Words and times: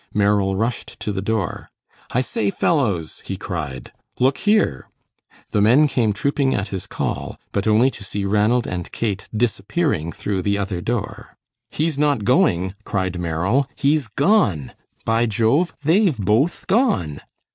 Merrill 0.15 0.55
rushed 0.55 0.99
to 1.01 1.11
the 1.11 1.21
door. 1.21 1.69
"I 2.09 2.21
say, 2.21 2.49
fellows," 2.49 3.21
he 3.23 3.37
cried, 3.37 3.91
"look 4.19 4.39
here." 4.39 4.89
The 5.51 5.61
men 5.61 5.87
came 5.87 6.11
trooping 6.11 6.55
at 6.55 6.69
his 6.69 6.87
call, 6.87 7.37
but 7.51 7.67
only 7.67 7.91
to 7.91 8.03
see 8.03 8.25
Ranald 8.25 8.65
and 8.65 8.91
Kate 8.91 9.29
disappearing 9.31 10.11
through 10.11 10.41
the 10.41 10.57
other 10.57 10.81
door. 10.81 11.37
"He's 11.69 11.99
not 11.99 12.23
going," 12.25 12.73
cried 12.83 13.19
Merrill, 13.19 13.69
"he's 13.75 14.07
gone. 14.07 14.73
By 15.05 15.27
Jove! 15.27 15.71
They've 15.83 16.17
both 16.17 16.65
gone." 16.65 17.19